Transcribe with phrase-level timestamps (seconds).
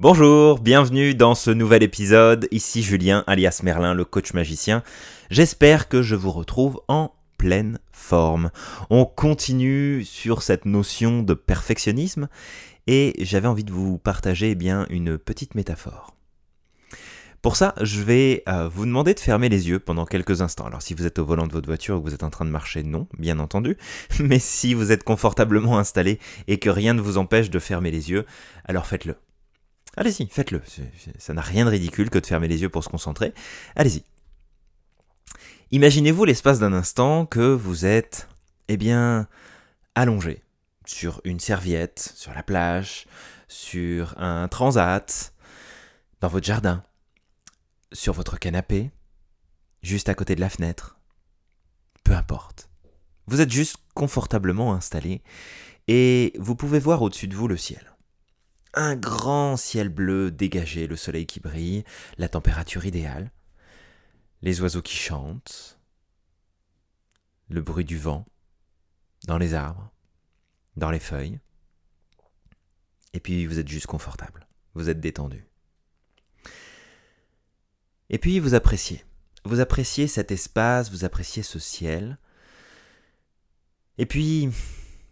[0.00, 2.48] Bonjour, bienvenue dans ce nouvel épisode.
[2.52, 4.82] Ici Julien, alias Merlin, le coach magicien.
[5.28, 8.50] J'espère que je vous retrouve en pleine forme.
[8.88, 12.28] On continue sur cette notion de perfectionnisme
[12.86, 16.16] et j'avais envie de vous partager eh bien une petite métaphore.
[17.42, 20.64] Pour ça, je vais euh, vous demander de fermer les yeux pendant quelques instants.
[20.64, 22.46] Alors si vous êtes au volant de votre voiture ou que vous êtes en train
[22.46, 23.76] de marcher, non, bien entendu.
[24.18, 28.10] Mais si vous êtes confortablement installé et que rien ne vous empêche de fermer les
[28.10, 28.24] yeux,
[28.64, 29.14] alors faites-le.
[29.96, 30.62] Allez-y, faites-le.
[31.18, 33.34] Ça n'a rien de ridicule que de fermer les yeux pour se concentrer.
[33.76, 34.04] Allez-y.
[35.72, 38.28] Imaginez-vous l'espace d'un instant que vous êtes,
[38.68, 39.28] eh bien,
[39.94, 40.42] allongé
[40.86, 43.06] sur une serviette, sur la plage,
[43.46, 45.32] sur un transat,
[46.20, 46.84] dans votre jardin,
[47.92, 48.90] sur votre canapé,
[49.82, 50.98] juste à côté de la fenêtre.
[52.04, 52.68] Peu importe.
[53.26, 55.22] Vous êtes juste confortablement installé
[55.86, 57.89] et vous pouvez voir au-dessus de vous le ciel.
[58.74, 61.84] Un grand ciel bleu dégagé, le soleil qui brille,
[62.18, 63.30] la température idéale
[64.42, 65.78] les oiseaux qui chantent,
[67.48, 68.26] le bruit du vent
[69.26, 69.92] dans les arbres,
[70.76, 71.40] dans les feuilles.
[73.12, 75.46] Et puis vous êtes juste confortable, vous êtes détendu.
[78.08, 79.04] Et puis vous appréciez.
[79.44, 82.18] Vous appréciez cet espace, vous appréciez ce ciel.
[83.96, 84.50] Et puis,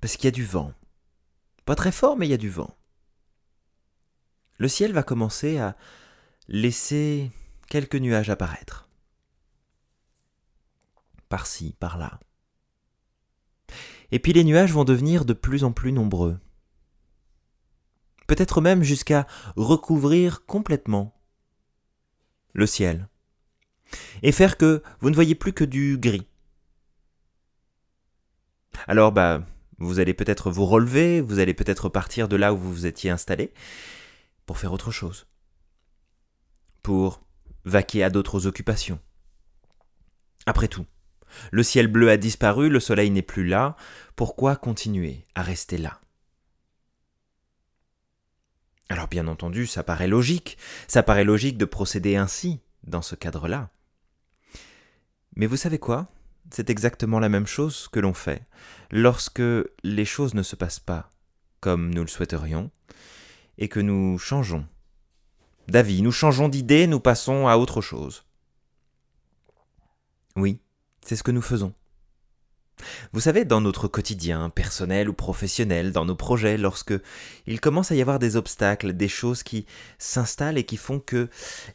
[0.00, 0.72] parce qu'il y a du vent.
[1.64, 2.76] Pas très fort, mais il y a du vent.
[4.58, 5.76] Le ciel va commencer à
[6.48, 7.30] laisser
[7.68, 8.88] quelques nuages apparaître
[11.32, 12.20] par-ci, par-là.
[14.10, 16.38] Et puis les nuages vont devenir de plus en plus nombreux.
[18.26, 21.18] Peut-être même jusqu'à recouvrir complètement
[22.52, 23.08] le ciel.
[24.22, 26.26] Et faire que vous ne voyez plus que du gris.
[28.86, 29.46] Alors, bah,
[29.78, 33.08] vous allez peut-être vous relever, vous allez peut-être partir de là où vous vous étiez
[33.08, 33.54] installé
[34.46, 35.26] pour faire autre chose.
[36.82, 37.22] Pour
[37.64, 39.00] vaquer à d'autres occupations.
[40.46, 40.86] Après tout,
[41.50, 43.76] le ciel bleu a disparu, le soleil n'est plus là.
[44.16, 46.00] Pourquoi continuer à rester là?
[48.88, 53.70] Alors bien entendu, ça paraît logique, ça paraît logique de procéder ainsi, dans ce cadre-là.
[55.34, 56.08] Mais vous savez quoi?
[56.50, 58.46] C'est exactement la même chose que l'on fait
[58.90, 59.42] lorsque
[59.82, 61.08] les choses ne se passent pas
[61.60, 62.70] comme nous le souhaiterions
[63.62, 64.66] et que nous changeons
[65.68, 68.24] d'avis, nous changeons d'idée, nous passons à autre chose.
[70.34, 70.58] Oui,
[71.06, 71.72] c'est ce que nous faisons.
[73.12, 76.94] Vous savez, dans notre quotidien, personnel ou professionnel, dans nos projets, lorsque
[77.46, 79.64] il commence à y avoir des obstacles, des choses qui
[79.96, 81.30] s'installent et qui font que,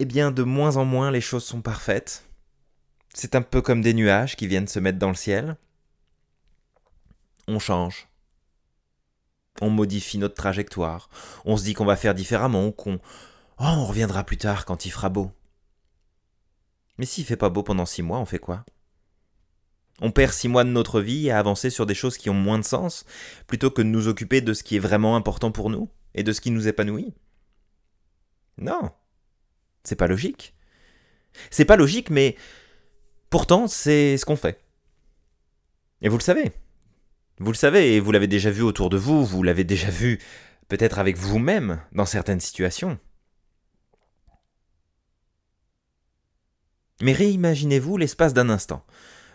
[0.00, 2.26] eh bien, de moins en moins les choses sont parfaites.
[3.14, 5.56] C'est un peu comme des nuages qui viennent se mettre dans le ciel.
[7.48, 8.09] On change.
[9.60, 11.08] On modifie notre trajectoire.
[11.44, 12.94] On se dit qu'on va faire différemment qu'on
[13.58, 15.30] oh, on reviendra plus tard quand il fera beau.
[16.98, 18.64] Mais s'il fait pas beau pendant six mois, on fait quoi?
[20.00, 22.58] On perd six mois de notre vie à avancer sur des choses qui ont moins
[22.58, 23.04] de sens,
[23.46, 26.32] plutôt que de nous occuper de ce qui est vraiment important pour nous et de
[26.32, 27.14] ce qui nous épanouit?
[28.58, 28.90] Non.
[29.84, 30.54] C'est pas logique.
[31.50, 32.36] C'est pas logique, mais
[33.28, 34.62] pourtant, c'est ce qu'on fait.
[36.02, 36.52] Et vous le savez.
[37.40, 40.18] Vous le savez, et vous l'avez déjà vu autour de vous, vous l'avez déjà vu
[40.68, 42.98] peut-être avec vous-même dans certaines situations.
[47.00, 48.84] Mais réimaginez-vous l'espace d'un instant.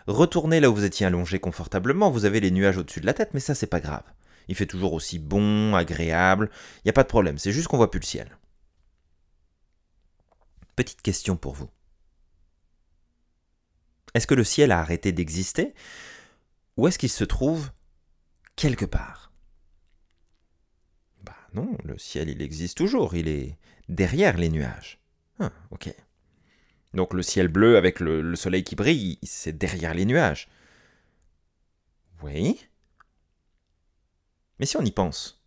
[0.06, 3.34] Retournez là où vous étiez allongé confortablement, vous avez les nuages au-dessus de la tête,
[3.34, 4.04] mais ça c'est pas grave.
[4.46, 7.76] Il fait toujours aussi bon, agréable, il n'y a pas de problème, c'est juste qu'on
[7.76, 8.38] voit plus le ciel.
[10.76, 11.68] Petite question pour vous.
[14.14, 15.74] Est-ce que le ciel a arrêté d'exister?
[16.76, 17.70] Ou est-ce qu'il se trouve
[18.56, 19.30] quelque part
[21.22, 23.56] Bah non, le ciel il existe toujours, il est
[23.88, 24.98] derrière les nuages.
[25.38, 25.94] Ah, ok.
[26.94, 30.48] Donc le ciel bleu avec le, soleil qui brille, c'est derrière les nuages.
[32.22, 32.66] Oui.
[34.58, 35.44] Mais si on y pense,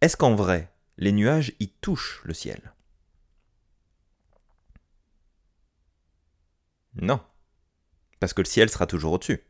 [0.00, 2.72] est-ce qu'en vrai, les nuages y touchent le ciel?
[6.94, 7.20] Non.
[8.18, 9.44] Parce que le ciel sera toujours au-dessus.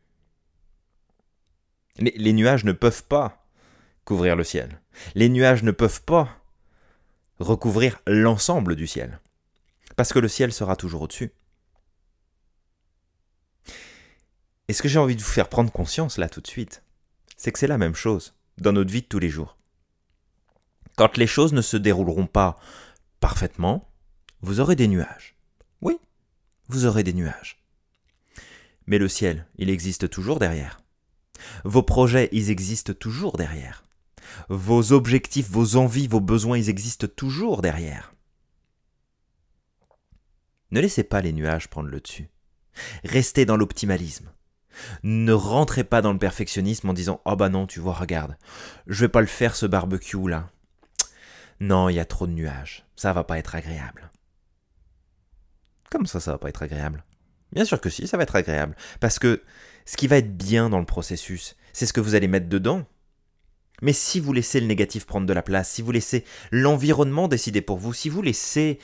[2.01, 3.47] Les, les nuages ne peuvent pas
[4.05, 4.81] couvrir le ciel.
[5.15, 6.29] Les nuages ne peuvent pas
[7.39, 9.21] recouvrir l'ensemble du ciel
[9.97, 11.33] parce que le ciel sera toujours au-dessus.
[14.69, 16.83] Et ce que j'ai envie de vous faire prendre conscience là tout de suite,
[17.37, 19.59] c'est que c'est la même chose dans notre vie de tous les jours.
[20.97, 22.57] Quand les choses ne se dérouleront pas
[23.21, 23.91] parfaitement,
[24.43, 25.35] vous aurez des nuages.
[25.81, 25.99] Oui,
[26.69, 27.63] vous aurez des nuages.
[28.87, 30.80] Mais le ciel, il existe toujours derrière.
[31.65, 33.85] Vos projets, ils existent toujours derrière.
[34.49, 38.15] Vos objectifs, vos envies, vos besoins, ils existent toujours derrière.
[40.71, 42.29] Ne laissez pas les nuages prendre le dessus.
[43.05, 44.31] Restez dans l'optimalisme.
[45.03, 48.37] Ne rentrez pas dans le perfectionnisme en disant Oh bah non, tu vois, regarde,
[48.87, 50.49] je vais pas le faire ce barbecue là.
[51.59, 54.11] Non, il y a trop de nuages, ça va pas être agréable.
[55.91, 57.05] Comme ça, ça va pas être agréable?
[57.53, 58.77] Bien sûr que si, ça va être agréable.
[59.01, 59.43] Parce que
[59.85, 62.87] ce qui va être bien dans le processus, c'est ce que vous allez mettre dedans.
[63.83, 67.63] Mais si vous laissez le négatif prendre de la place, si vous laissez l'environnement décider
[67.63, 68.79] pour vous, si vous laissez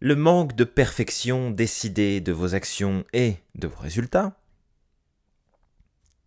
[0.00, 4.38] le manque de perfection décider de vos actions et de vos résultats,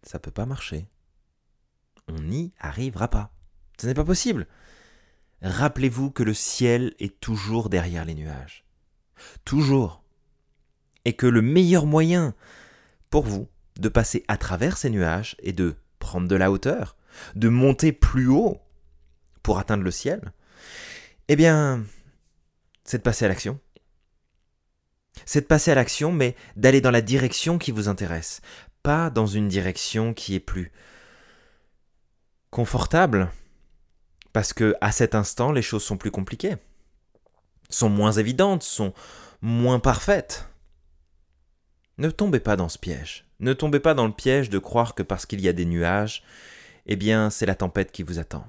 [0.04, 0.88] ça peut pas marcher.
[2.08, 3.32] On n'y arrivera pas.
[3.80, 4.48] Ce n'est pas possible.
[5.42, 8.66] Rappelez-vous que le ciel est toujours derrière les nuages.
[9.46, 10.02] Toujours.
[11.06, 12.34] Et que le meilleur moyen
[13.10, 13.48] pour vous
[13.80, 16.96] de passer à travers ces nuages et de prendre de la hauteur,
[17.36, 18.60] de monter plus haut
[19.44, 20.34] pour atteindre le ciel,
[21.28, 21.84] eh bien,
[22.84, 23.60] c'est de passer à l'action.
[25.26, 28.42] C'est de passer à l'action, mais d'aller dans la direction qui vous intéresse,
[28.84, 30.72] pas dans une direction qui est plus
[32.50, 33.32] confortable,
[34.32, 36.56] parce que à cet instant, les choses sont plus compliquées,
[37.70, 38.94] sont moins évidentes, sont
[39.42, 40.48] moins parfaites.
[41.98, 43.26] Ne tombez pas dans ce piège.
[43.40, 46.24] Ne tombez pas dans le piège de croire que parce qu'il y a des nuages,
[46.86, 48.48] eh bien, c'est la tempête qui vous attend.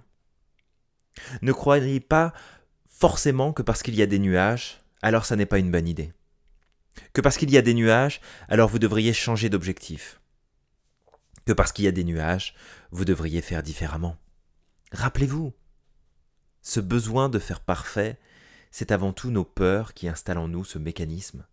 [1.43, 2.33] Ne croyez pas
[2.87, 6.13] forcément que parce qu'il y a des nuages, alors ça n'est pas une bonne idée.
[7.13, 10.21] Que parce qu'il y a des nuages, alors vous devriez changer d'objectif.
[11.47, 12.55] Que parce qu'il y a des nuages,
[12.91, 14.17] vous devriez faire différemment.
[14.93, 15.53] Rappelez-vous,
[16.61, 18.19] ce besoin de faire parfait,
[18.71, 21.47] c'est avant tout nos peurs qui installent en nous ce mécanisme.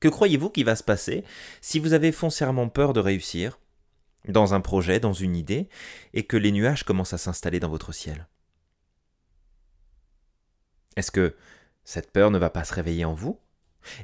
[0.00, 1.24] Que croyez-vous qu'il va se passer
[1.60, 3.58] si vous avez foncièrement peur de réussir
[4.28, 5.68] dans un projet, dans une idée,
[6.12, 8.26] et que les nuages commencent à s'installer dans votre ciel?
[10.96, 11.36] Est-ce que
[11.84, 13.38] cette peur ne va pas se réveiller en vous?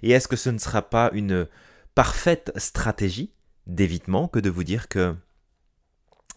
[0.02, 1.48] Et est-ce que ce ne sera pas une
[1.94, 3.32] parfaite stratégie
[3.66, 5.16] d'évitement que de vous dire que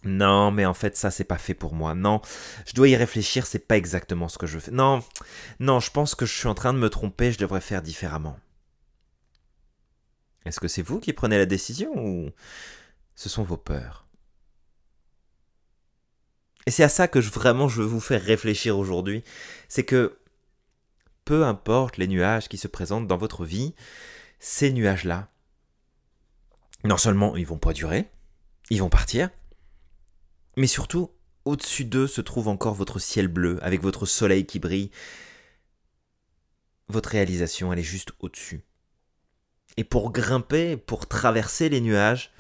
[0.04, 1.94] non, mais en fait, ça, c'est pas fait pour moi.
[1.94, 2.22] Non,
[2.66, 4.72] je dois y réfléchir, c'est pas exactement ce que je fais.
[4.72, 5.04] Non,
[5.60, 8.38] non, je pense que je suis en train de me tromper, je devrais faire différemment.
[10.46, 12.30] Est-ce que c'est vous qui prenez la décision ou
[13.16, 14.08] ce sont vos peurs?
[16.66, 19.24] Et c'est à ça que vraiment je veux vous faire réfléchir aujourd'hui.
[19.68, 20.20] C'est que
[21.26, 23.74] peu importe les nuages qui se présentent dans votre vie,
[24.40, 25.30] ces nuages-là,
[26.84, 28.10] non seulement ils vont pas durer,
[28.70, 29.30] ils vont partir,
[30.58, 31.12] mais surtout,
[31.46, 34.92] au-dessus d'eux se trouve encore votre ciel bleu, avec votre soleil qui brille.
[36.88, 38.62] Votre réalisation, elle est juste au-dessus.
[39.78, 42.32] Et pour grimper, pour traverser les nuages,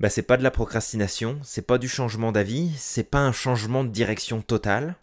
[0.00, 3.84] bah c'est pas de la procrastination, c'est pas du changement d'avis, c'est pas un changement
[3.84, 4.96] de direction totale,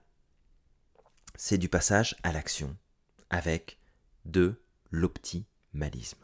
[1.36, 2.76] c'est du passage à l'action
[3.30, 3.80] avec
[4.26, 4.56] de
[4.92, 6.20] l'optimalisme.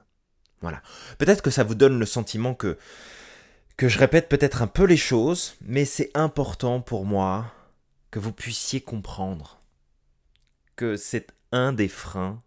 [0.62, 0.82] Voilà.
[1.18, 2.78] Peut-être que ça vous donne le sentiment que
[3.78, 7.54] que je répète peut-être un peu les choses, mais c'est important pour moi
[8.10, 9.60] que vous puissiez comprendre
[10.76, 12.40] que c'est un des freins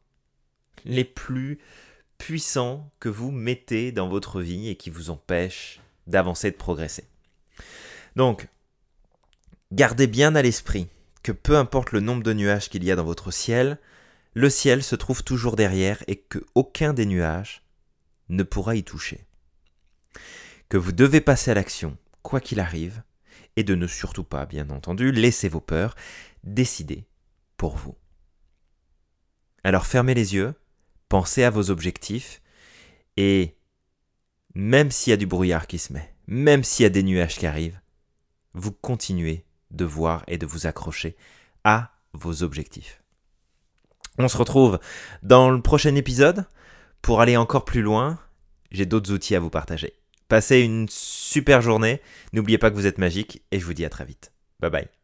[0.84, 1.58] les plus
[2.18, 7.04] puissants que vous mettez dans votre vie et qui vous empêche d'avancer, de progresser.
[8.16, 8.48] Donc,
[9.72, 10.88] gardez bien à l'esprit
[11.22, 13.78] que peu importe le nombre de nuages qu'il y a dans votre ciel,
[14.34, 17.62] le ciel se trouve toujours derrière et que aucun des nuages
[18.28, 19.26] ne pourra y toucher.
[20.68, 23.02] Que vous devez passer à l'action, quoi qu'il arrive,
[23.56, 25.96] et de ne surtout pas, bien entendu, laisser vos peurs
[26.44, 27.06] décider
[27.56, 27.96] pour vous.
[29.64, 30.54] Alors fermez les yeux,
[31.08, 32.40] pensez à vos objectifs,
[33.16, 33.56] et
[34.54, 37.38] même s'il y a du brouillard qui se met, même s'il y a des nuages
[37.38, 37.80] qui arrivent,
[38.54, 41.16] vous continuez de voir et de vous accrocher
[41.64, 43.02] à vos objectifs.
[44.18, 44.80] On se retrouve
[45.22, 46.46] dans le prochain épisode
[47.02, 48.18] pour aller encore plus loin.
[48.70, 49.94] J'ai d'autres outils à vous partager.
[50.28, 53.90] Passez une super journée, n'oubliez pas que vous êtes magique et je vous dis à
[53.90, 54.32] très vite.
[54.60, 54.97] Bye bye.